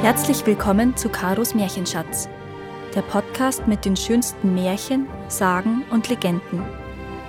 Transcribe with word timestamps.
Herzlich 0.00 0.46
willkommen 0.46 0.96
zu 0.96 1.08
Karos 1.08 1.56
Märchenschatz, 1.56 2.28
der 2.94 3.02
Podcast 3.02 3.66
mit 3.66 3.84
den 3.84 3.96
schönsten 3.96 4.54
Märchen, 4.54 5.08
Sagen 5.26 5.82
und 5.90 6.08
Legenden. 6.08 6.64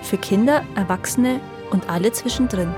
Für 0.04 0.20
Kinder, 0.20 0.64
Erwachsene 0.76 1.42
und 1.72 1.90
alle 1.90 2.12
zwischendrin. 2.12 2.72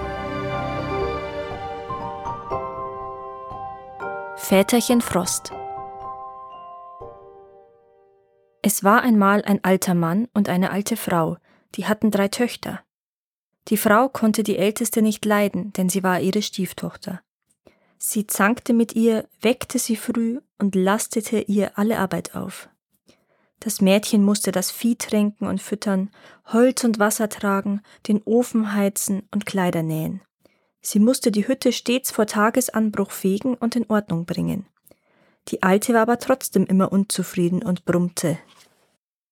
Väterchen 4.38 5.02
Frost 5.02 5.52
Es 8.62 8.86
war 8.86 9.02
einmal 9.02 9.44
ein 9.44 9.62
alter 9.62 9.94
Mann 9.94 10.30
und 10.34 10.48
eine 10.48 10.72
alte 10.72 10.96
Frau, 10.96 11.36
die 11.76 11.86
hatten 11.86 12.12
drei 12.12 12.30
Töchter. 12.30 12.80
Die 13.68 13.78
Frau 13.78 14.08
konnte 14.08 14.44
die 14.44 14.58
älteste 14.58 15.02
nicht 15.02 15.26
leiden, 15.26 15.74
denn 15.74 15.90
sie 15.90 16.02
war 16.02 16.22
ihre 16.22 16.42
Stieftochter. 16.42 17.22
Sie 18.04 18.26
zankte 18.26 18.74
mit 18.74 18.96
ihr, 18.96 19.28
weckte 19.42 19.78
sie 19.78 19.96
früh 19.96 20.40
und 20.58 20.74
lastete 20.74 21.42
ihr 21.42 21.78
alle 21.78 22.00
Arbeit 22.00 22.34
auf. 22.34 22.68
Das 23.60 23.80
Mädchen 23.80 24.24
musste 24.24 24.52
das 24.52 24.72
Vieh 24.72 24.96
tränken 24.96 25.48
und 25.48 25.62
füttern, 25.62 26.10
Holz 26.48 26.84
und 26.84 26.98
Wasser 26.98 27.30
tragen, 27.30 27.82
den 28.08 28.24
Ofen 28.24 28.74
heizen 28.74 29.22
und 29.30 29.46
Kleider 29.46 29.84
nähen. 29.84 30.22
Sie 30.82 30.98
musste 30.98 31.32
die 31.32 31.48
Hütte 31.48 31.72
stets 31.72 32.10
vor 32.10 32.26
Tagesanbruch 32.26 33.12
fegen 33.12 33.54
und 33.54 33.76
in 33.76 33.88
Ordnung 33.88 34.26
bringen. 34.26 34.66
Die 35.50 35.62
Alte 35.62 35.94
war 35.94 36.02
aber 36.02 36.18
trotzdem 36.18 36.66
immer 36.66 36.92
unzufrieden 36.92 37.62
und 37.62 37.86
brummte. 37.86 38.40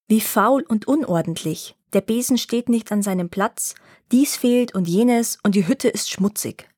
Wie 0.08 0.22
faul 0.22 0.62
und 0.62 0.88
unordentlich. 0.88 1.76
Der 1.94 2.02
Besen 2.02 2.38
steht 2.38 2.70
nicht 2.70 2.92
an 2.92 3.02
seinem 3.02 3.30
Platz, 3.30 3.74
dies 4.12 4.36
fehlt 4.36 4.76
und 4.76 4.88
jenes 4.88 5.40
und 5.42 5.56
die 5.56 5.68
Hütte 5.68 5.88
ist 5.88 6.12
schmutzig. 6.12 6.70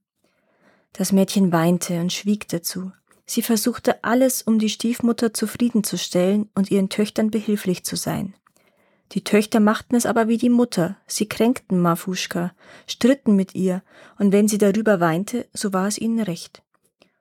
Das 0.94 1.11
Mädchen 1.11 1.52
weinte 1.52 2.00
und 2.00 2.11
schwieg 2.11 2.47
dazu. 2.50 2.92
Sie 3.25 3.42
versuchte 3.42 4.03
alles, 4.03 4.42
um 4.42 4.59
die 4.59 4.70
Stiefmutter 4.70 5.34
zufriedenzustellen 5.34 6.50
und 6.53 6.70
ihren 6.70 6.89
Töchtern 6.89 7.31
behilflich 7.31 7.86
zu 7.86 7.95
sein. 7.95 8.36
Die 9.14 9.23
Töchter 9.23 9.59
machten 9.59 9.95
es 9.95 10.06
aber 10.06 10.28
wie 10.28 10.38
die 10.38 10.50
Mutter, 10.50 10.97
sie 11.06 11.28
kränkten 11.28 11.80
Marfuschka, 11.80 12.53
stritten 12.88 13.36
mit 13.36 13.56
ihr, 13.56 13.84
und 14.17 14.31
wenn 14.31 14.47
sie 14.47 14.58
darüber 14.58 15.00
weinte, 15.00 15.47
so 15.53 15.73
war 15.73 15.88
es 15.88 15.97
ihnen 15.97 16.22
recht. 16.22 16.64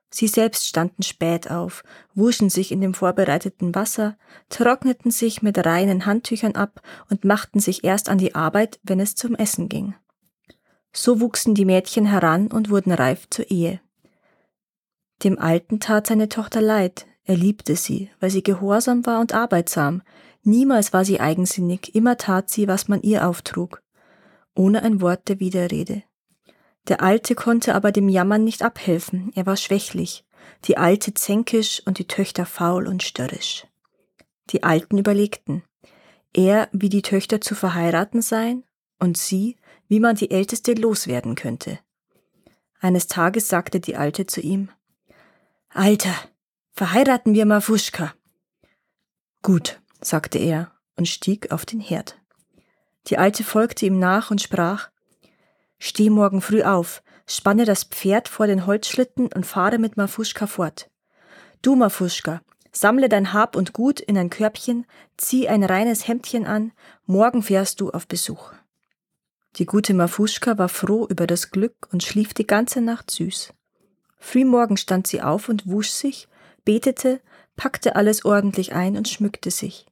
Sie 0.09 0.27
selbst 0.27 0.67
standen 0.67 1.03
spät 1.03 1.49
auf, 1.49 1.83
wuschen 2.13 2.49
sich 2.49 2.71
in 2.71 2.81
dem 2.81 2.93
vorbereiteten 2.93 3.73
Wasser, 3.73 4.17
trockneten 4.49 5.11
sich 5.11 5.41
mit 5.41 5.65
reinen 5.65 6.05
Handtüchern 6.05 6.55
ab 6.55 6.81
und 7.09 7.23
machten 7.23 7.59
sich 7.59 7.85
erst 7.85 8.09
an 8.09 8.17
die 8.17 8.35
Arbeit, 8.35 8.79
wenn 8.83 8.99
es 8.99 9.15
zum 9.15 9.35
Essen 9.35 9.69
ging. 9.69 9.95
So 10.93 11.21
wuchsen 11.21 11.55
die 11.55 11.65
Mädchen 11.65 12.05
heran 12.05 12.47
und 12.47 12.69
wurden 12.69 12.91
reif 12.91 13.29
zur 13.29 13.49
Ehe. 13.49 13.79
Dem 15.23 15.39
Alten 15.39 15.79
tat 15.79 16.07
seine 16.07 16.29
Tochter 16.29 16.61
leid, 16.61 17.05
er 17.23 17.37
liebte 17.37 17.75
sie, 17.75 18.09
weil 18.19 18.31
sie 18.31 18.43
gehorsam 18.43 19.05
war 19.05 19.19
und 19.19 19.33
arbeitsam, 19.33 20.01
niemals 20.43 20.93
war 20.93 21.05
sie 21.05 21.19
eigensinnig, 21.19 21.93
immer 21.95 22.17
tat 22.17 22.49
sie, 22.49 22.67
was 22.67 22.87
man 22.87 23.01
ihr 23.01 23.27
auftrug, 23.27 23.81
ohne 24.55 24.83
ein 24.83 25.01
Wort 25.01 25.29
der 25.29 25.39
Widerrede. 25.39 26.03
Der 26.87 27.01
Alte 27.01 27.35
konnte 27.35 27.75
aber 27.75 27.91
dem 27.91 28.09
Jammern 28.09 28.43
nicht 28.43 28.63
abhelfen, 28.63 29.31
er 29.35 29.45
war 29.45 29.55
schwächlich, 29.55 30.25
die 30.65 30.77
Alte 30.77 31.13
zänkisch 31.13 31.81
und 31.85 31.99
die 31.99 32.07
Töchter 32.07 32.45
faul 32.45 32.87
und 32.87 33.03
störrisch. 33.03 33.67
Die 34.49 34.63
Alten 34.63 34.97
überlegten, 34.97 35.63
er 36.33 36.69
wie 36.71 36.89
die 36.89 37.03
Töchter 37.03 37.39
zu 37.39 37.53
verheiraten 37.53 38.21
seien 38.21 38.63
und 38.99 39.17
sie, 39.17 39.57
wie 39.91 39.99
man 39.99 40.15
die 40.15 40.31
Älteste 40.31 40.73
loswerden 40.73 41.35
könnte. 41.35 41.77
Eines 42.79 43.07
Tages 43.07 43.49
sagte 43.49 43.81
die 43.81 43.97
Alte 43.97 44.25
zu 44.25 44.39
ihm, 44.39 44.69
Alter, 45.67 46.13
verheiraten 46.71 47.33
wir 47.33 47.45
Mafuschka. 47.45 48.13
Gut, 49.41 49.81
sagte 49.99 50.39
er 50.39 50.71
und 50.95 51.09
stieg 51.09 51.51
auf 51.51 51.65
den 51.65 51.81
Herd. 51.81 52.17
Die 53.07 53.17
Alte 53.17 53.43
folgte 53.43 53.85
ihm 53.85 53.99
nach 53.99 54.31
und 54.31 54.41
sprach, 54.41 54.91
Steh 55.77 56.09
morgen 56.09 56.39
früh 56.39 56.63
auf, 56.63 57.03
spanne 57.27 57.65
das 57.65 57.83
Pferd 57.83 58.29
vor 58.29 58.47
den 58.47 58.65
Holzschlitten 58.65 59.27
und 59.33 59.45
fahre 59.45 59.77
mit 59.77 59.97
Mafuschka 59.97 60.47
fort. 60.47 60.89
Du, 61.61 61.75
Mafuschka, 61.75 62.39
sammle 62.71 63.09
dein 63.09 63.33
Hab 63.33 63.57
und 63.57 63.73
Gut 63.73 63.99
in 63.99 64.17
ein 64.17 64.29
Körbchen, 64.29 64.85
zieh 65.17 65.49
ein 65.49 65.65
reines 65.65 66.07
Hemdchen 66.07 66.45
an, 66.45 66.71
morgen 67.07 67.43
fährst 67.43 67.81
du 67.81 67.89
auf 67.89 68.07
Besuch. 68.07 68.53
Die 69.57 69.65
gute 69.65 69.93
Mafuschka 69.93 70.57
war 70.57 70.69
froh 70.69 71.05
über 71.07 71.27
das 71.27 71.51
Glück 71.51 71.89
und 71.91 72.03
schlief 72.03 72.33
die 72.33 72.47
ganze 72.47 72.79
Nacht 72.79 73.11
süß. 73.11 73.53
Frühmorgen 74.17 74.77
stand 74.77 75.07
sie 75.07 75.21
auf 75.21 75.49
und 75.49 75.67
wusch 75.67 75.89
sich, 75.89 76.29
betete, 76.63 77.19
packte 77.57 77.95
alles 77.95 78.23
ordentlich 78.23 78.73
ein 78.73 78.95
und 78.95 79.09
schmückte 79.09 79.51
sich. 79.51 79.87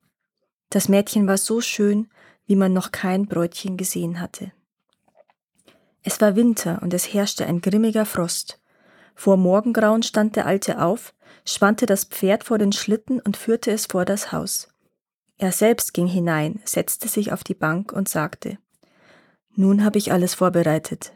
Das 0.70 0.88
Mädchen 0.88 1.28
war 1.28 1.38
so 1.38 1.62
schön, 1.62 2.10
wie 2.46 2.56
man 2.56 2.72
noch 2.72 2.92
kein 2.92 3.26
Bräutchen 3.26 3.76
gesehen 3.76 4.22
hatte. 4.22 4.52
Es 6.04 6.22
war 6.22 6.36
Winter 6.36 6.80
und 6.82 6.94
es 6.94 7.14
herrschte 7.14 7.46
ein 7.46 7.60
grimmiger 7.60 8.06
Frost. 8.06 8.60
Vor 9.14 9.36
Morgengrauen 9.36 10.04
stand 10.04 10.38
der 10.38 10.46
Alte 10.46 10.82
auf, 10.82 11.14
spannte 11.44 11.86
das 11.86 12.06
Pferd 12.06 12.46
vor 12.46 12.58
den 12.58 12.72
Schlitten 12.72 13.20
und 13.20 13.36
führte 13.36 13.72
es 13.72 13.88
vor 13.88 14.06
das 14.06 14.32
Haus. 14.32 14.70
Er 15.38 15.52
selbst 15.52 15.94
ging 15.94 16.08
hinein, 16.08 16.62
setzte 16.64 17.10
sich 17.10 17.34
auf 17.34 17.44
die 17.44 17.56
Bank 17.56 17.92
und 17.92 18.08
sagte 18.08 18.58
Nun 19.56 19.84
habe 19.84 19.98
ich 19.98 20.12
alles 20.12 20.34
vorbereitet. 20.34 21.14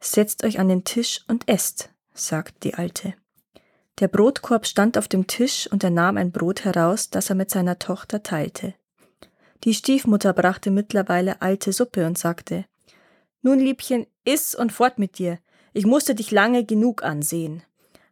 Setzt 0.00 0.44
euch 0.44 0.58
an 0.58 0.68
den 0.68 0.84
Tisch 0.84 1.24
und 1.28 1.48
esst, 1.48 1.90
sagt 2.12 2.64
die 2.64 2.74
Alte. 2.74 3.14
Der 4.00 4.08
Brotkorb 4.08 4.66
stand 4.66 4.98
auf 4.98 5.08
dem 5.08 5.26
Tisch 5.26 5.68
und 5.70 5.84
er 5.84 5.90
nahm 5.90 6.16
ein 6.16 6.32
Brot 6.32 6.64
heraus, 6.64 7.10
das 7.10 7.30
er 7.30 7.36
mit 7.36 7.50
seiner 7.50 7.78
Tochter 7.78 8.22
teilte. 8.22 8.74
Die 9.64 9.74
Stiefmutter 9.74 10.32
brachte 10.32 10.70
mittlerweile 10.70 11.40
alte 11.40 11.72
Suppe 11.72 12.06
und 12.06 12.18
sagte 12.18 12.64
nun, 13.44 13.58
Liebchen, 13.58 14.06
iss 14.24 14.54
und 14.54 14.72
fort 14.72 14.98
mit 14.98 15.18
dir. 15.18 15.38
Ich 15.74 15.84
musste 15.84 16.14
dich 16.14 16.30
lange 16.30 16.64
genug 16.64 17.04
ansehen. 17.04 17.62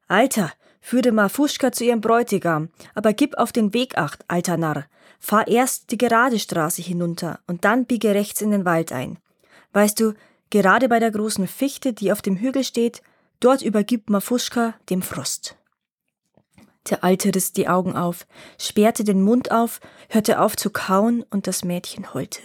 Alter, 0.07 0.53
führe 0.83 1.11
Marfuschka 1.11 1.73
zu 1.73 1.85
ihrem 1.85 2.03
Bräutigam, 2.03 2.69
aber 2.95 3.15
gib 3.15 3.39
auf 3.39 3.51
den 3.51 3.73
Weg 3.73 3.97
acht, 3.97 4.27
alter 4.29 4.59
Narr. 4.59 4.85
Fahr 5.25 5.47
erst 5.47 5.93
die 5.93 5.99
gerade 5.99 6.41
Straße 6.41 6.83
hinunter 6.83 7.39
und 7.47 7.65
dann 7.65 7.87
biege 7.87 8.13
rechts 8.13 8.43
in 8.43 8.51
den 8.51 8.65
Wald 8.65 8.91
ein. 8.91 9.19
Weißt 9.73 9.99
du, 10.01 10.15
gerade 10.51 10.89
bei 10.89 10.99
der 10.99 11.13
großen 11.13 11.47
Fichte, 11.47 11.93
die 11.93 12.11
auf 12.11 12.23
dem 12.23 12.37
Hügel 12.37 12.65
steht, 12.65 13.03
dort 13.39 13.63
übergibt 13.63 14.11
Marfuschka 14.11 14.75
dem 14.91 15.01
Frost. 15.01 15.57
Der 16.91 17.05
Alte 17.05 17.33
riss 17.33 17.53
die 17.53 17.69
Augen 17.69 17.95
auf, 17.95 18.27
sperrte 18.59 19.05
den 19.05 19.23
Mund 19.23 19.53
auf, 19.53 19.81
hörte 20.09 20.41
auf 20.41 20.57
zu 20.57 20.71
kauen 20.71 21.25
und 21.31 21.47
das 21.47 21.63
Mädchen 21.63 22.13
heulte. 22.13 22.43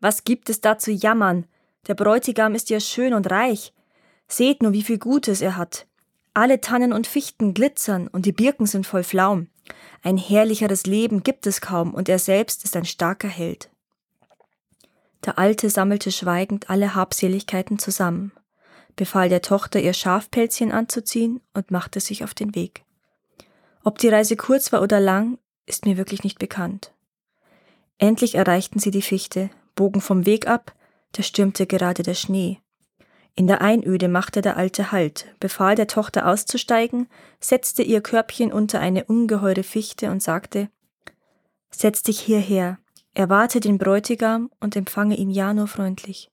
Was 0.00 0.24
gibt 0.24 0.50
es 0.50 0.60
da 0.60 0.78
zu 0.78 0.90
jammern? 0.90 1.46
Der 1.86 1.94
Bräutigam 1.94 2.56
ist 2.56 2.70
ja 2.70 2.80
schön 2.80 3.14
und 3.14 3.30
reich. 3.30 3.72
Seht 4.26 4.62
nur, 4.62 4.72
wie 4.72 4.82
viel 4.82 4.98
Gutes 4.98 5.40
er 5.40 5.56
hat. 5.56 5.86
Alle 6.34 6.60
Tannen 6.60 6.92
und 6.92 7.06
Fichten 7.06 7.54
glitzern 7.54 8.08
und 8.08 8.26
die 8.26 8.32
Birken 8.32 8.66
sind 8.66 8.84
voll 8.84 9.04
Flaum. 9.04 9.46
Ein 10.02 10.16
herrlicheres 10.16 10.86
Leben 10.86 11.22
gibt 11.22 11.46
es 11.46 11.60
kaum 11.60 11.94
und 11.94 12.08
er 12.08 12.18
selbst 12.18 12.64
ist 12.64 12.76
ein 12.76 12.84
starker 12.84 13.28
Held. 13.28 13.70
Der 15.24 15.38
Alte 15.38 15.70
sammelte 15.70 16.10
schweigend 16.10 16.68
alle 16.68 16.94
Habseligkeiten 16.94 17.78
zusammen, 17.78 18.32
befahl 18.96 19.28
der 19.28 19.42
Tochter, 19.42 19.80
ihr 19.80 19.92
Schafpelzchen 19.92 20.72
anzuziehen 20.72 21.40
und 21.54 21.70
machte 21.70 22.00
sich 22.00 22.24
auf 22.24 22.34
den 22.34 22.54
Weg. 22.54 22.84
Ob 23.84 23.98
die 23.98 24.08
Reise 24.08 24.36
kurz 24.36 24.72
war 24.72 24.82
oder 24.82 25.00
lang, 25.00 25.38
ist 25.66 25.86
mir 25.86 25.96
wirklich 25.96 26.24
nicht 26.24 26.38
bekannt. 26.38 26.92
Endlich 27.98 28.34
erreichten 28.34 28.78
sie 28.78 28.90
die 28.90 29.02
Fichte, 29.02 29.50
bogen 29.74 30.00
vom 30.00 30.26
Weg 30.26 30.46
ab, 30.46 30.74
da 31.12 31.22
stürmte 31.22 31.66
gerade 31.66 32.02
der 32.02 32.14
Schnee. 32.14 32.61
In 33.34 33.46
der 33.46 33.62
Einöde 33.62 34.08
machte 34.08 34.42
der 34.42 34.56
Alte 34.56 34.92
Halt, 34.92 35.34
befahl 35.40 35.74
der 35.74 35.86
Tochter 35.86 36.26
auszusteigen, 36.26 37.08
setzte 37.40 37.82
ihr 37.82 38.02
Körbchen 38.02 38.52
unter 38.52 38.80
eine 38.80 39.04
ungeheure 39.04 39.62
Fichte 39.62 40.10
und 40.10 40.22
sagte 40.22 40.68
Setz 41.70 42.02
dich 42.02 42.20
hierher, 42.20 42.78
erwarte 43.14 43.60
den 43.60 43.78
Bräutigam 43.78 44.50
und 44.60 44.76
empfange 44.76 45.16
ihn 45.16 45.30
ja 45.30 45.54
nur 45.54 45.66
freundlich. 45.66 46.30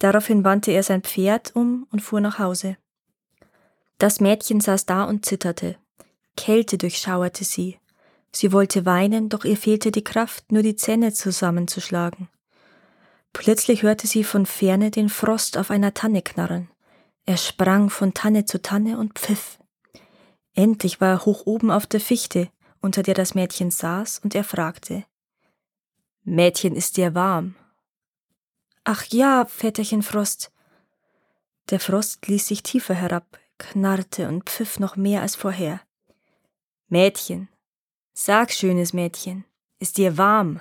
Daraufhin 0.00 0.44
wandte 0.44 0.72
er 0.72 0.82
sein 0.82 1.02
Pferd 1.02 1.54
um 1.54 1.86
und 1.92 2.00
fuhr 2.00 2.20
nach 2.20 2.38
Hause. 2.38 2.76
Das 3.98 4.20
Mädchen 4.20 4.60
saß 4.60 4.86
da 4.86 5.04
und 5.04 5.24
zitterte. 5.24 5.76
Kälte 6.36 6.78
durchschauerte 6.78 7.44
sie. 7.44 7.78
Sie 8.32 8.52
wollte 8.52 8.86
weinen, 8.86 9.28
doch 9.28 9.44
ihr 9.44 9.56
fehlte 9.56 9.90
die 9.90 10.04
Kraft, 10.04 10.52
nur 10.52 10.62
die 10.62 10.76
Zähne 10.76 11.12
zusammenzuschlagen. 11.12 12.28
Plötzlich 13.32 13.82
hörte 13.82 14.06
sie 14.06 14.24
von 14.24 14.46
ferne 14.46 14.90
den 14.90 15.08
Frost 15.08 15.56
auf 15.58 15.70
einer 15.70 15.94
Tanne 15.94 16.22
knarren. 16.22 16.70
Er 17.24 17.36
sprang 17.36 17.90
von 17.90 18.14
Tanne 18.14 18.44
zu 18.44 18.60
Tanne 18.60 18.98
und 18.98 19.18
pfiff. 19.18 19.58
Endlich 20.54 21.00
war 21.00 21.10
er 21.10 21.24
hoch 21.24 21.46
oben 21.46 21.70
auf 21.70 21.86
der 21.86 22.00
Fichte, 22.00 22.50
unter 22.80 23.02
der 23.02 23.14
das 23.14 23.34
Mädchen 23.34 23.70
saß, 23.70 24.20
und 24.24 24.34
er 24.34 24.44
fragte 24.44 25.04
Mädchen, 26.24 26.74
ist 26.74 26.96
dir 26.96 27.14
warm? 27.14 27.54
Ach 28.84 29.04
ja, 29.06 29.44
Väterchen 29.46 30.02
Frost. 30.02 30.50
Der 31.70 31.80
Frost 31.80 32.26
ließ 32.26 32.46
sich 32.46 32.62
tiefer 32.62 32.94
herab, 32.94 33.38
knarrte 33.58 34.28
und 34.28 34.48
pfiff 34.48 34.78
noch 34.78 34.96
mehr 34.96 35.22
als 35.22 35.36
vorher. 35.36 35.80
Mädchen, 36.88 37.48
sag, 38.14 38.52
schönes 38.52 38.92
Mädchen, 38.92 39.44
ist 39.78 39.98
dir 39.98 40.16
warm? 40.16 40.60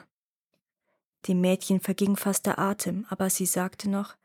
Dem 1.27 1.41
Mädchen 1.41 1.79
verging 1.79 2.15
fast 2.15 2.45
der 2.45 2.59
Atem, 2.59 3.05
aber 3.09 3.29
sie 3.29 3.45
sagte 3.45 3.89
noch 3.89 4.15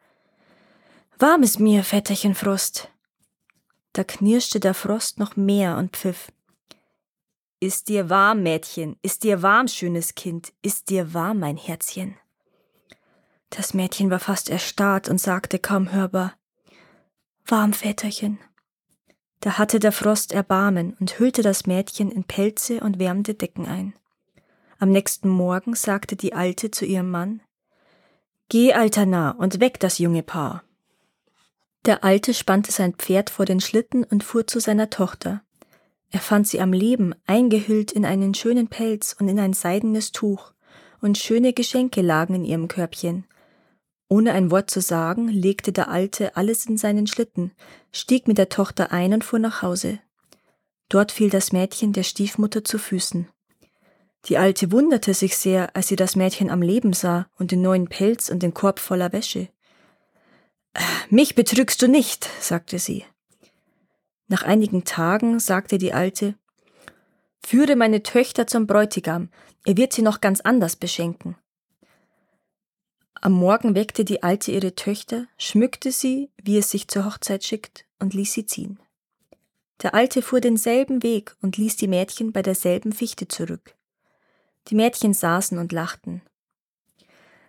Warm 1.18 1.42
ist 1.42 1.60
mir, 1.60 1.84
Vetterchen 1.84 2.34
Frost. 2.34 2.88
Da 3.92 4.04
knirschte 4.04 4.60
der 4.60 4.74
Frost 4.74 5.18
noch 5.18 5.36
mehr 5.36 5.76
und 5.76 5.96
pfiff. 5.96 6.32
Ist 7.60 7.88
dir 7.88 8.10
warm, 8.10 8.42
Mädchen, 8.42 8.96
ist 9.02 9.22
dir 9.22 9.42
warm, 9.42 9.68
schönes 9.68 10.16
Kind, 10.16 10.52
ist 10.62 10.90
dir 10.90 11.14
warm, 11.14 11.38
mein 11.38 11.56
Herzchen. 11.56 12.16
Das 13.50 13.74
Mädchen 13.74 14.10
war 14.10 14.18
fast 14.18 14.50
erstarrt 14.50 15.08
und 15.08 15.18
sagte 15.20 15.58
kaum 15.58 15.92
hörbar 15.92 16.34
Warm, 17.46 17.72
Väterchen. 17.72 18.38
Da 19.40 19.58
hatte 19.58 19.78
der 19.78 19.92
Frost 19.92 20.32
Erbarmen 20.32 20.96
und 21.00 21.18
hüllte 21.18 21.42
das 21.42 21.66
Mädchen 21.66 22.10
in 22.10 22.24
Pelze 22.24 22.80
und 22.80 22.98
wärmte 22.98 23.34
Decken 23.34 23.66
ein. 23.66 23.94
Am 24.82 24.90
nächsten 24.90 25.28
Morgen 25.28 25.76
sagte 25.76 26.16
die 26.16 26.32
Alte 26.32 26.72
zu 26.72 26.84
ihrem 26.84 27.08
Mann 27.08 27.40
Geh, 28.48 28.72
alter 28.72 29.06
Narr, 29.06 29.38
und 29.38 29.60
weck 29.60 29.78
das 29.78 29.98
junge 29.98 30.24
Paar. 30.24 30.64
Der 31.84 32.02
Alte 32.02 32.34
spannte 32.34 32.72
sein 32.72 32.94
Pferd 32.94 33.30
vor 33.30 33.44
den 33.44 33.60
Schlitten 33.60 34.02
und 34.02 34.24
fuhr 34.24 34.44
zu 34.44 34.58
seiner 34.58 34.90
Tochter. 34.90 35.44
Er 36.10 36.18
fand 36.18 36.48
sie 36.48 36.60
am 36.60 36.72
Leben, 36.72 37.14
eingehüllt 37.26 37.92
in 37.92 38.04
einen 38.04 38.34
schönen 38.34 38.66
Pelz 38.66 39.14
und 39.16 39.28
in 39.28 39.38
ein 39.38 39.52
seidenes 39.52 40.10
Tuch, 40.10 40.52
und 41.00 41.16
schöne 41.16 41.52
Geschenke 41.52 42.02
lagen 42.02 42.34
in 42.34 42.44
ihrem 42.44 42.66
Körbchen. 42.66 43.24
Ohne 44.08 44.32
ein 44.32 44.50
Wort 44.50 44.68
zu 44.68 44.80
sagen, 44.80 45.28
legte 45.28 45.70
der 45.70 45.90
Alte 45.90 46.36
alles 46.36 46.66
in 46.66 46.76
seinen 46.76 47.06
Schlitten, 47.06 47.52
stieg 47.92 48.26
mit 48.26 48.36
der 48.36 48.48
Tochter 48.48 48.90
ein 48.90 49.14
und 49.14 49.22
fuhr 49.22 49.38
nach 49.38 49.62
Hause. 49.62 50.00
Dort 50.88 51.12
fiel 51.12 51.30
das 51.30 51.52
Mädchen 51.52 51.92
der 51.92 52.02
Stiefmutter 52.02 52.64
zu 52.64 52.78
Füßen. 52.78 53.28
Die 54.26 54.38
Alte 54.38 54.70
wunderte 54.70 55.14
sich 55.14 55.36
sehr, 55.36 55.74
als 55.74 55.88
sie 55.88 55.96
das 55.96 56.14
Mädchen 56.14 56.50
am 56.50 56.62
Leben 56.62 56.92
sah 56.92 57.28
und 57.38 57.50
den 57.50 57.62
neuen 57.62 57.88
Pelz 57.88 58.28
und 58.28 58.42
den 58.42 58.54
Korb 58.54 58.78
voller 58.78 59.12
Wäsche. 59.12 59.48
Mich 61.10 61.34
betrügst 61.34 61.82
du 61.82 61.88
nicht, 61.88 62.28
sagte 62.40 62.78
sie. 62.78 63.04
Nach 64.28 64.44
einigen 64.44 64.84
Tagen 64.84 65.40
sagte 65.40 65.78
die 65.78 65.92
Alte, 65.92 66.36
Führe 67.44 67.74
meine 67.76 68.02
Töchter 68.02 68.46
zum 68.46 68.66
Bräutigam, 68.66 69.28
er 69.64 69.76
wird 69.76 69.92
sie 69.92 70.02
noch 70.02 70.20
ganz 70.20 70.40
anders 70.40 70.76
beschenken. 70.76 71.36
Am 73.20 73.32
Morgen 73.32 73.74
weckte 73.74 74.04
die 74.04 74.22
Alte 74.22 74.52
ihre 74.52 74.74
Töchter, 74.74 75.26
schmückte 75.36 75.92
sie, 75.92 76.30
wie 76.42 76.58
es 76.58 76.70
sich 76.70 76.88
zur 76.88 77.04
Hochzeit 77.04 77.44
schickt, 77.44 77.84
und 77.98 78.14
ließ 78.14 78.32
sie 78.32 78.46
ziehen. 78.46 78.80
Der 79.82 79.94
Alte 79.94 80.22
fuhr 80.22 80.40
denselben 80.40 81.02
Weg 81.02 81.36
und 81.42 81.56
ließ 81.56 81.76
die 81.76 81.88
Mädchen 81.88 82.32
bei 82.32 82.42
derselben 82.42 82.92
Fichte 82.92 83.28
zurück. 83.28 83.74
Die 84.68 84.74
Mädchen 84.74 85.14
saßen 85.14 85.58
und 85.58 85.72
lachten. 85.72 86.22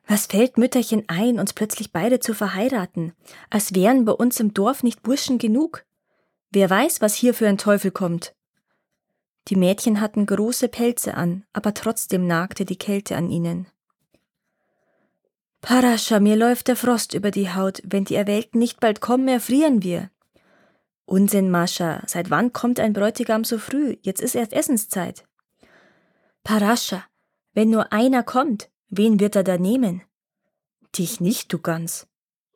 Was 0.07 0.25
fällt 0.25 0.57
Mütterchen 0.57 1.03
ein, 1.07 1.39
uns 1.39 1.53
plötzlich 1.53 1.91
beide 1.91 2.19
zu 2.19 2.33
verheiraten, 2.33 3.13
als 3.49 3.73
wären 3.73 4.05
bei 4.05 4.11
uns 4.11 4.39
im 4.39 4.53
Dorf 4.53 4.83
nicht 4.83 5.01
Burschen 5.03 5.37
genug? 5.37 5.85
Wer 6.51 6.69
weiß, 6.69 7.01
was 7.01 7.15
hier 7.15 7.33
für 7.33 7.47
ein 7.47 7.57
Teufel 7.57 7.91
kommt. 7.91 8.35
Die 9.47 9.55
Mädchen 9.55 9.99
hatten 9.99 10.25
große 10.25 10.67
Pelze 10.67 11.15
an, 11.15 11.45
aber 11.53 11.73
trotzdem 11.73 12.27
nagte 12.27 12.65
die 12.65 12.77
Kälte 12.77 13.15
an 13.15 13.29
ihnen. 13.29 13.67
Parascha, 15.61 16.19
mir 16.19 16.35
läuft 16.35 16.67
der 16.67 16.75
Frost 16.75 17.13
über 17.13 17.31
die 17.31 17.53
Haut, 17.53 17.81
wenn 17.85 18.03
die 18.03 18.15
Erwählten 18.15 18.59
nicht 18.59 18.79
bald 18.81 18.99
kommen, 18.99 19.27
erfrieren 19.27 19.81
wir. 19.81 20.09
Unsinn, 21.05 21.49
Mascha, 21.49 22.03
seit 22.05 22.29
wann 22.29 22.53
kommt 22.53 22.79
ein 22.79 22.93
Bräutigam 22.93 23.43
so 23.43 23.57
früh? 23.57 23.97
Jetzt 24.01 24.21
ist 24.21 24.35
erst 24.35 24.53
Essenszeit. 24.53 25.25
Parascha, 26.43 27.03
wenn 27.53 27.69
nur 27.69 27.91
einer 27.91 28.23
kommt, 28.23 28.69
Wen 28.95 29.19
wird 29.19 29.35
er 29.35 29.43
da 29.43 29.57
nehmen? 29.57 30.03
Dich 30.95 31.19
nicht, 31.19 31.51
du 31.51 31.57
Gans. 31.57 32.05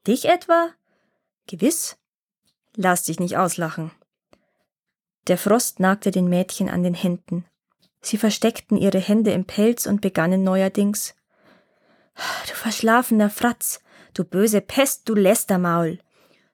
Dich 0.05 0.25
etwa? 0.25 0.69
Gewiss. 1.47 1.97
Lass 2.75 3.05
dich 3.05 3.19
nicht 3.19 3.37
auslachen. 3.37 3.89
Der 5.25 5.39
Frost 5.39 5.79
nagte 5.79 6.11
den 6.11 6.29
Mädchen 6.29 6.69
an 6.69 6.83
den 6.83 6.93
Händen. 6.93 7.43
Sie 8.01 8.19
versteckten 8.19 8.77
ihre 8.77 8.99
Hände 8.99 9.31
im 9.31 9.45
Pelz 9.45 9.87
und 9.87 9.99
begannen 9.99 10.43
neuerdings. 10.43 11.15
Du 12.47 12.53
verschlafener 12.53 13.31
Fratz, 13.31 13.79
du 14.13 14.23
böse 14.23 14.61
Pest, 14.61 15.09
du 15.09 15.15
Lästermaul. 15.15 15.97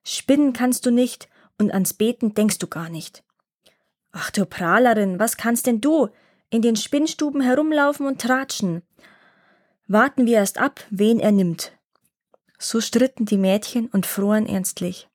Spinnen 0.06 0.54
kannst 0.54 0.86
du 0.86 0.92
nicht 0.92 1.28
und 1.60 1.74
ans 1.74 1.94
Beten 1.94 2.34
denkst 2.34 2.60
du 2.60 2.68
gar 2.68 2.88
nicht. 2.88 3.22
Ach 4.14 4.32
du 4.32 4.46
Prahlerin, 4.46 5.20
was 5.20 5.36
kannst 5.36 5.68
denn 5.68 5.82
du? 5.82 6.08
In 6.54 6.62
den 6.62 6.76
Spinnstuben 6.76 7.42
herumlaufen 7.42 8.06
und 8.06 8.22
tratschen. 8.22 8.84
Warten 9.88 10.28
wir 10.28 10.36
erst 10.36 10.60
ab, 10.60 10.86
wen 10.92 11.20
er 11.20 11.32
nimmt. 11.32 11.72
So 12.60 12.80
stritten 12.80 13.26
die 13.26 13.40
Mädchen 13.40 13.88
und 13.88 14.06
froren 14.06 14.46
ernstlich. 14.46 15.10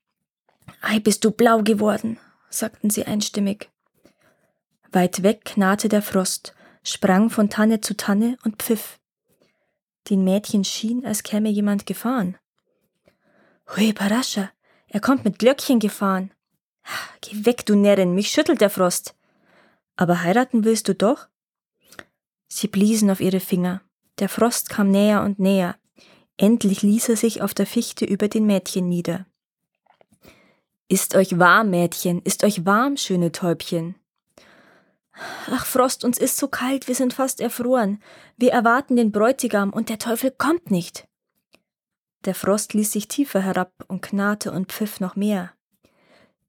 Ei, 0.80 0.98
bist 0.98 1.24
du 1.24 1.30
blau 1.30 1.62
geworden, 1.62 2.18
sagten 2.50 2.90
sie 2.90 3.04
einstimmig. 3.04 3.70
Weit 4.90 5.22
weg 5.22 5.44
knarrte 5.44 5.88
der 5.88 6.02
Frost, 6.02 6.56
sprang 6.82 7.30
von 7.30 7.48
Tanne 7.48 7.80
zu 7.80 7.96
Tanne 7.96 8.36
und 8.44 8.60
pfiff. 8.60 8.98
Den 10.10 10.24
Mädchen 10.24 10.64
schien, 10.64 11.06
als 11.06 11.22
käme 11.22 11.50
jemand 11.50 11.86
gefahren. 11.86 12.36
Hui, 13.76 13.92
Parascha, 13.92 14.50
er 14.88 14.98
kommt 14.98 15.24
mit 15.24 15.38
Glöckchen 15.38 15.78
gefahren. 15.78 16.32
Geh 17.20 17.46
weg, 17.46 17.64
du 17.64 17.76
Närrin, 17.76 18.16
mich 18.16 18.32
schüttelt 18.32 18.60
der 18.60 18.70
Frost. 18.70 19.14
Aber 19.98 20.22
heiraten 20.22 20.62
willst 20.64 20.86
du 20.86 20.94
doch? 20.94 21.26
Sie 22.46 22.68
bliesen 22.68 23.10
auf 23.10 23.20
ihre 23.20 23.40
Finger. 23.40 23.82
Der 24.20 24.28
Frost 24.28 24.70
kam 24.70 24.92
näher 24.92 25.22
und 25.24 25.40
näher. 25.40 25.76
Endlich 26.36 26.82
ließ 26.82 27.08
er 27.08 27.16
sich 27.16 27.42
auf 27.42 27.52
der 27.52 27.66
Fichte 27.66 28.04
über 28.04 28.28
den 28.28 28.46
Mädchen 28.46 28.88
nieder. 28.88 29.26
Ist 30.86 31.16
euch 31.16 31.40
warm, 31.40 31.70
Mädchen, 31.70 32.22
ist 32.22 32.44
euch 32.44 32.64
warm, 32.64 32.96
schöne 32.96 33.32
Täubchen. 33.32 33.96
Ach, 35.50 35.66
Frost, 35.66 36.04
uns 36.04 36.16
ist 36.16 36.36
so 36.36 36.46
kalt, 36.46 36.86
wir 36.86 36.94
sind 36.94 37.12
fast 37.12 37.40
erfroren. 37.40 38.00
Wir 38.36 38.52
erwarten 38.52 38.94
den 38.94 39.10
Bräutigam 39.10 39.70
und 39.70 39.88
der 39.88 39.98
Teufel 39.98 40.30
kommt 40.30 40.70
nicht. 40.70 41.08
Der 42.24 42.36
Frost 42.36 42.72
ließ 42.72 42.92
sich 42.92 43.08
tiefer 43.08 43.40
herab 43.40 43.72
und 43.88 44.00
knarrte 44.00 44.52
und 44.52 44.70
pfiff 44.70 45.00
noch 45.00 45.16
mehr. 45.16 45.52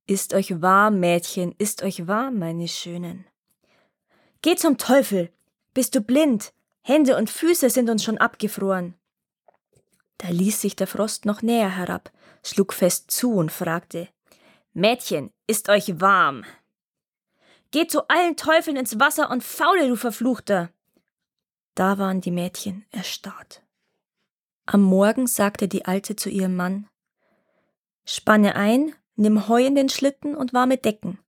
Ist 0.05 0.35
euch 0.35 0.61
warm, 0.61 0.99
Mädchen, 0.99 1.55
ist 1.57 1.81
euch 1.81 2.05
warm, 2.07 2.37
meine 2.37 2.67
Schönen. 2.67 3.25
Geh 4.41 4.55
zum 4.55 4.77
Teufel! 4.77 5.31
Bist 5.73 5.95
du 5.95 6.01
blind? 6.01 6.53
Hände 6.81 7.17
und 7.17 7.29
Füße 7.29 7.69
sind 7.69 7.89
uns 7.89 8.03
schon 8.03 8.17
abgefroren. 8.17 8.95
Da 10.17 10.29
ließ 10.29 10.61
sich 10.61 10.75
der 10.75 10.87
Frost 10.87 11.25
noch 11.25 11.41
näher 11.41 11.75
herab, 11.75 12.11
schlug 12.43 12.73
fest 12.73 13.11
zu 13.11 13.33
und 13.33 13.51
fragte 13.51 14.07
Mädchen, 14.73 15.31
ist 15.47 15.69
euch 15.69 15.99
warm? 15.99 16.45
Geht 17.71 17.91
zu 17.91 18.07
allen 18.07 18.35
Teufeln 18.35 18.77
ins 18.77 18.99
Wasser 18.99 19.29
und 19.29 19.43
faule, 19.43 19.87
du 19.87 19.95
Verfluchter! 19.95 20.69
Da 21.75 21.97
waren 21.97 22.21
die 22.21 22.31
Mädchen 22.31 22.85
erstarrt. 22.91 23.61
Am 24.65 24.81
Morgen 24.81 25.27
sagte 25.27 25.67
die 25.67 25.85
Alte 25.85 26.15
zu 26.15 26.29
ihrem 26.29 26.55
Mann 26.55 26.87
Spanne 28.05 28.55
ein, 28.55 28.93
nimm 29.15 29.47
Heu 29.47 29.65
in 29.65 29.75
den 29.75 29.89
Schlitten 29.89 30.35
und 30.35 30.53
warme 30.53 30.77
Decken. 30.77 31.19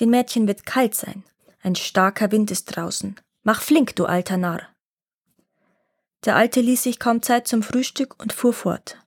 Den 0.00 0.10
Mädchen 0.10 0.46
wird 0.46 0.66
kalt 0.66 0.94
sein. 0.94 1.24
Ein 1.60 1.74
starker 1.74 2.30
Wind 2.30 2.50
ist 2.50 2.66
draußen. 2.66 3.16
Mach 3.42 3.62
flink, 3.62 3.96
du 3.96 4.06
alter 4.06 4.36
Narr. 4.36 4.62
Der 6.24 6.36
Alte 6.36 6.60
ließ 6.60 6.82
sich 6.82 6.98
kaum 6.98 7.22
Zeit 7.22 7.48
zum 7.48 7.62
Frühstück 7.62 8.20
und 8.20 8.32
fuhr 8.32 8.52
fort. 8.52 8.98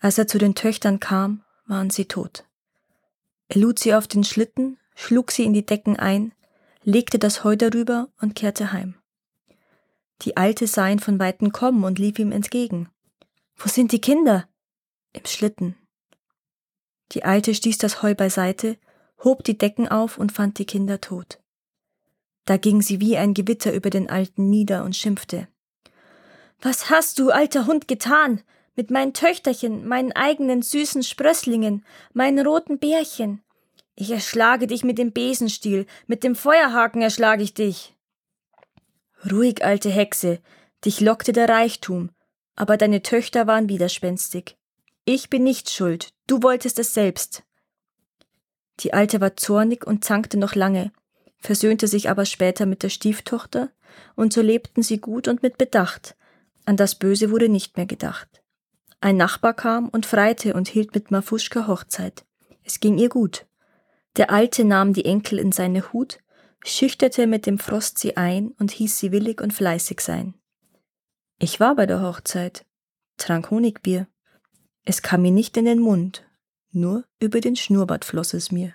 Als 0.00 0.18
er 0.18 0.26
zu 0.26 0.38
den 0.38 0.54
Töchtern 0.54 1.00
kam, 1.00 1.44
waren 1.66 1.90
sie 1.90 2.06
tot. 2.06 2.44
Er 3.48 3.60
lud 3.60 3.78
sie 3.78 3.94
auf 3.94 4.08
den 4.08 4.24
Schlitten, 4.24 4.78
schlug 4.94 5.30
sie 5.32 5.44
in 5.44 5.52
die 5.52 5.66
Decken 5.66 5.96
ein, 5.96 6.32
legte 6.82 7.18
das 7.18 7.44
Heu 7.44 7.56
darüber 7.56 8.08
und 8.20 8.34
kehrte 8.34 8.72
heim. 8.72 8.94
Die 10.22 10.36
Alte 10.36 10.66
sah 10.66 10.88
ihn 10.88 10.98
von 10.98 11.18
weitem 11.18 11.52
kommen 11.52 11.84
und 11.84 11.98
lief 11.98 12.18
ihm 12.18 12.32
entgegen. 12.32 12.88
Wo 13.56 13.68
sind 13.68 13.92
die 13.92 14.00
Kinder? 14.00 14.48
Im 15.12 15.26
Schlitten. 15.26 15.76
Die 17.12 17.24
Alte 17.24 17.54
stieß 17.54 17.78
das 17.78 18.02
Heu 18.02 18.14
beiseite, 18.14 18.78
hob 19.24 19.44
die 19.44 19.58
Decken 19.58 19.88
auf 19.88 20.18
und 20.18 20.32
fand 20.32 20.58
die 20.58 20.66
Kinder 20.66 21.00
tot. 21.00 21.40
Da 22.50 22.56
ging 22.56 22.82
sie 22.82 22.98
wie 22.98 23.16
ein 23.16 23.32
Gewitter 23.32 23.72
über 23.72 23.90
den 23.90 24.10
Alten 24.10 24.50
nieder 24.50 24.82
und 24.82 24.96
schimpfte. 24.96 25.46
Was 26.60 26.90
hast 26.90 27.20
du, 27.20 27.30
alter 27.30 27.68
Hund, 27.68 27.86
getan? 27.86 28.42
Mit 28.74 28.90
meinen 28.90 29.14
Töchterchen, 29.14 29.86
meinen 29.86 30.10
eigenen 30.10 30.60
süßen 30.60 31.04
Sprösslingen, 31.04 31.84
meinen 32.12 32.44
roten 32.44 32.80
Bärchen. 32.80 33.40
Ich 33.94 34.10
erschlage 34.10 34.66
dich 34.66 34.82
mit 34.82 34.98
dem 34.98 35.12
Besenstiel, 35.12 35.86
mit 36.08 36.24
dem 36.24 36.34
Feuerhaken 36.34 37.02
erschlage 37.02 37.44
ich 37.44 37.54
dich. 37.54 37.94
Ruhig, 39.30 39.64
alte 39.64 39.90
Hexe, 39.90 40.40
dich 40.84 41.00
lockte 41.00 41.32
der 41.32 41.48
Reichtum, 41.48 42.10
aber 42.56 42.76
deine 42.76 43.04
Töchter 43.04 43.46
waren 43.46 43.68
widerspenstig. 43.68 44.56
Ich 45.04 45.30
bin 45.30 45.44
nicht 45.44 45.70
schuld, 45.70 46.08
du 46.26 46.42
wolltest 46.42 46.80
es 46.80 46.94
selbst. 46.94 47.44
Die 48.80 48.92
Alte 48.92 49.20
war 49.20 49.36
zornig 49.36 49.86
und 49.86 50.04
zankte 50.04 50.36
noch 50.36 50.56
lange, 50.56 50.90
versöhnte 51.40 51.88
sich 51.88 52.10
aber 52.10 52.24
später 52.24 52.66
mit 52.66 52.82
der 52.82 52.90
Stieftochter, 52.90 53.70
und 54.14 54.32
so 54.32 54.42
lebten 54.42 54.82
sie 54.82 54.98
gut 54.98 55.28
und 55.28 55.42
mit 55.42 55.58
Bedacht, 55.58 56.16
an 56.64 56.76
das 56.76 56.94
Böse 56.94 57.30
wurde 57.30 57.48
nicht 57.48 57.76
mehr 57.76 57.86
gedacht. 57.86 58.42
Ein 59.00 59.16
Nachbar 59.16 59.54
kam 59.54 59.88
und 59.88 60.06
freite 60.06 60.54
und 60.54 60.68
hielt 60.68 60.94
mit 60.94 61.10
Mafuschka 61.10 61.66
Hochzeit. 61.66 62.24
Es 62.64 62.80
ging 62.80 62.98
ihr 62.98 63.08
gut. 63.08 63.46
Der 64.16 64.30
Alte 64.30 64.64
nahm 64.64 64.92
die 64.92 65.06
Enkel 65.06 65.38
in 65.38 65.52
seine 65.52 65.92
Hut, 65.92 66.20
schüchterte 66.64 67.26
mit 67.26 67.46
dem 67.46 67.58
Frost 67.58 67.98
sie 67.98 68.16
ein 68.16 68.48
und 68.58 68.70
hieß 68.70 68.98
sie 68.98 69.12
willig 69.12 69.40
und 69.40 69.52
fleißig 69.52 70.00
sein. 70.00 70.34
Ich 71.38 71.58
war 71.60 71.74
bei 71.74 71.86
der 71.86 72.02
Hochzeit, 72.02 72.66
trank 73.16 73.50
Honigbier. 73.50 74.06
Es 74.84 75.00
kam 75.00 75.22
mir 75.22 75.30
nicht 75.30 75.56
in 75.56 75.64
den 75.64 75.80
Mund, 75.80 76.26
nur 76.70 77.04
über 77.18 77.40
den 77.40 77.56
Schnurrbart 77.56 78.04
floss 78.04 78.34
es 78.34 78.52
mir. 78.52 78.74